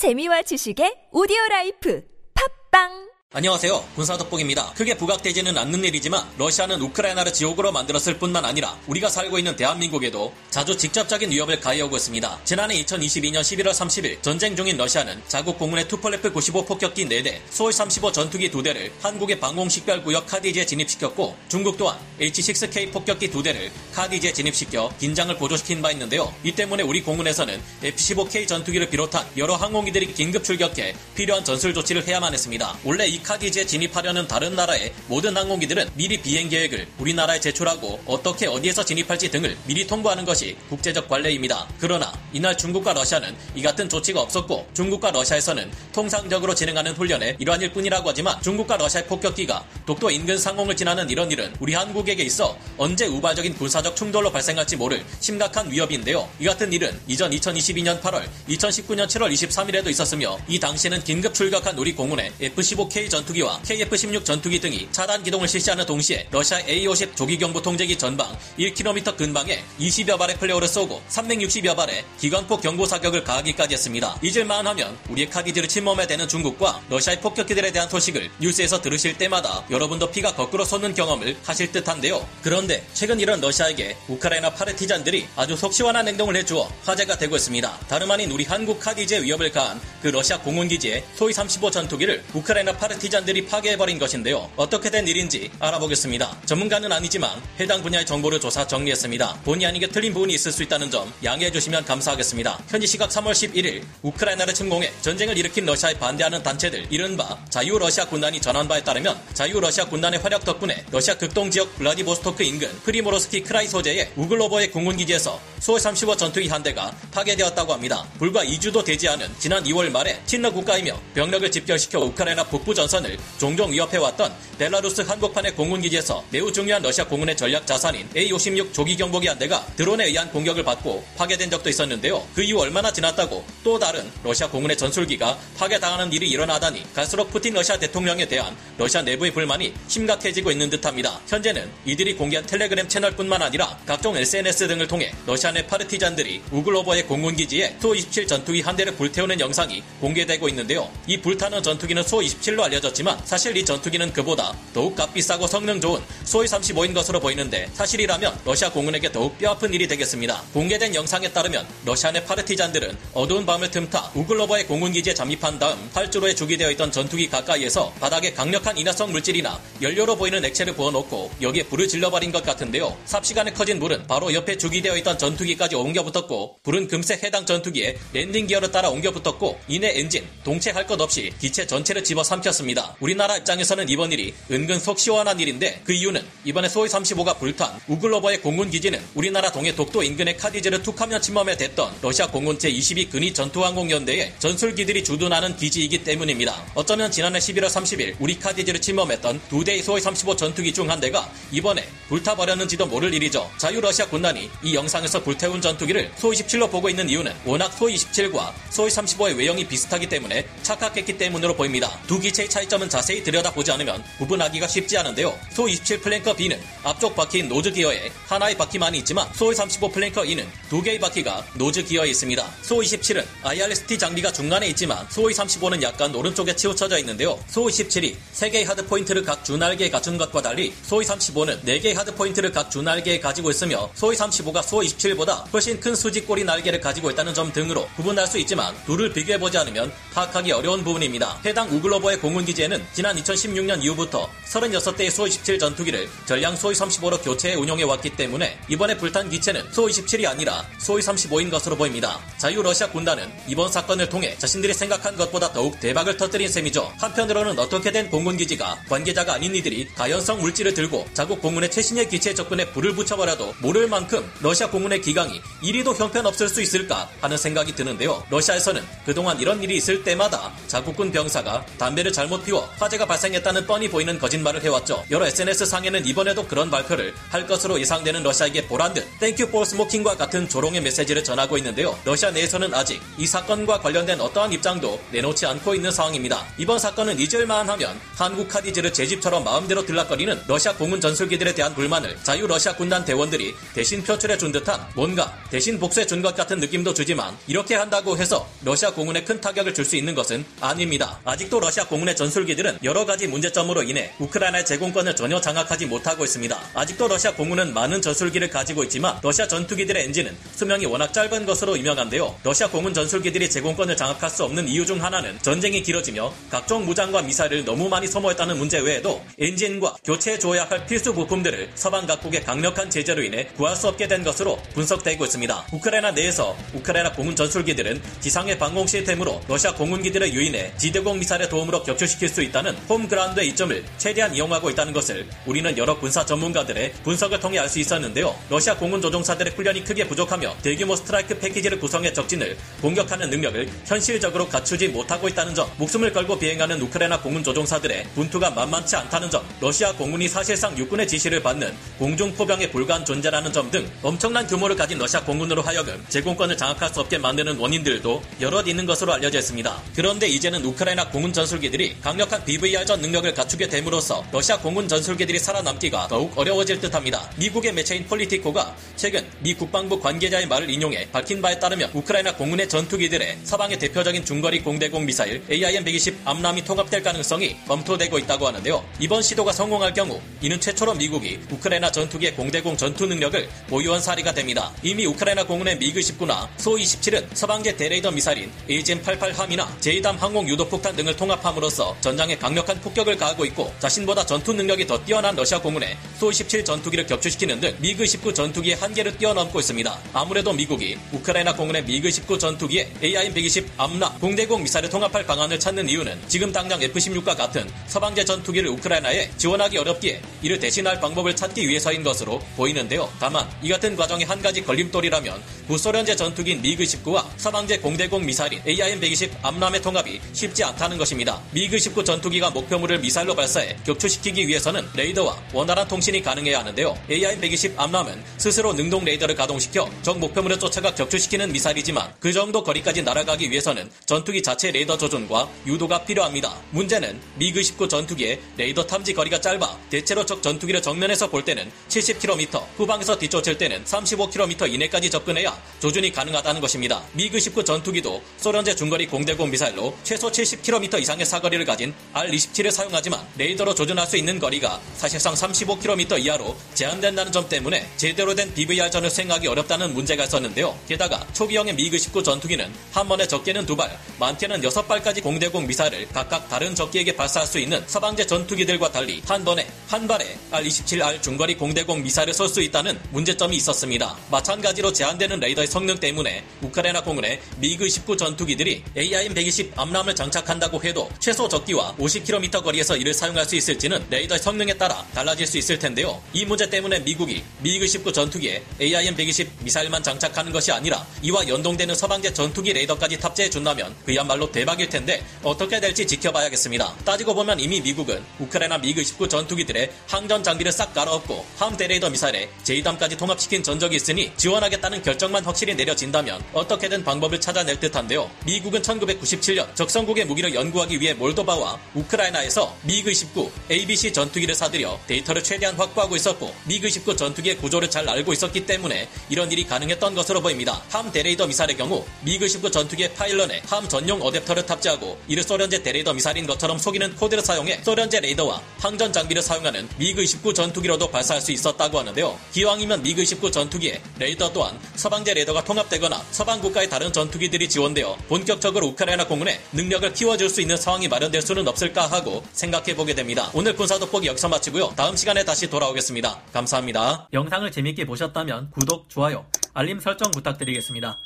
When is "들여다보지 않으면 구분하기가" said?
213.22-214.66